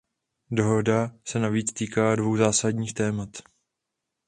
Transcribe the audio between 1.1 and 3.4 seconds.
se navíc týká dvou zásadních témat.